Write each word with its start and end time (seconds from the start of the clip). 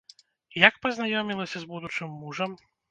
Як 0.67 0.79
пазнаёмілася 0.85 1.57
з 1.67 1.71
будучым 1.75 2.19
мужам? 2.25 2.61